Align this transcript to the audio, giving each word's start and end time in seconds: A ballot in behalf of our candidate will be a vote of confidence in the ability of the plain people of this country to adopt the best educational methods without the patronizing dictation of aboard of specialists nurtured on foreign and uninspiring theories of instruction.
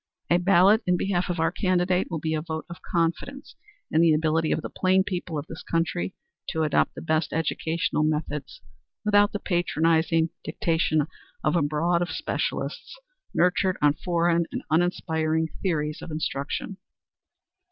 A 0.31 0.39
ballot 0.39 0.81
in 0.87 0.97
behalf 0.97 1.29
of 1.29 1.39
our 1.39 1.51
candidate 1.51 2.09
will 2.09 2.17
be 2.19 2.33
a 2.33 2.41
vote 2.41 2.65
of 2.71 2.81
confidence 2.81 3.55
in 3.91 4.01
the 4.01 4.15
ability 4.15 4.51
of 4.51 4.63
the 4.63 4.69
plain 4.71 5.03
people 5.03 5.37
of 5.37 5.45
this 5.45 5.61
country 5.61 6.15
to 6.49 6.63
adopt 6.63 6.95
the 6.95 7.03
best 7.03 7.31
educational 7.31 8.01
methods 8.01 8.61
without 9.05 9.31
the 9.31 9.37
patronizing 9.37 10.31
dictation 10.43 11.05
of 11.43 11.55
aboard 11.55 12.01
of 12.01 12.09
specialists 12.09 12.95
nurtured 13.35 13.77
on 13.79 13.93
foreign 13.93 14.47
and 14.51 14.63
uninspiring 14.71 15.49
theories 15.61 16.01
of 16.01 16.09
instruction. 16.09 16.77